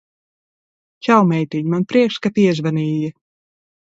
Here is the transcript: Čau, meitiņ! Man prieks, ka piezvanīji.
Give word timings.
Čau, 1.07 1.17
meitiņ! 1.33 1.69
Man 1.75 1.85
prieks, 1.93 2.19
ka 2.25 2.33
piezvanīji. 2.39 3.13